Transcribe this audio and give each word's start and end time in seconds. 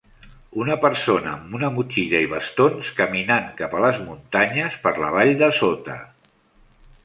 Una 0.61 0.77
persona 0.85 1.33
amb 1.33 1.57
una 1.59 1.69
motxilla 1.75 2.23
i 2.25 2.31
bastons, 2.33 2.91
caminant 3.01 3.53
cap 3.61 3.77
a 3.81 3.85
les 3.87 4.03
muntanyes 4.09 4.81
per 4.87 4.97
la 5.05 5.15
vall 5.19 5.35
de 5.45 5.55
sota. 5.63 6.03